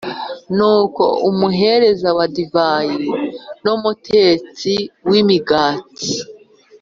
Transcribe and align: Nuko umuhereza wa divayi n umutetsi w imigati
Nuko 0.55 1.03
umuhereza 1.29 2.09
wa 2.17 2.25
divayi 2.35 3.07
n 3.63 3.65
umutetsi 3.75 4.73
w 5.09 5.11
imigati 5.21 6.11